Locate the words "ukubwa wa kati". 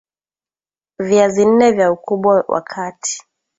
1.91-3.23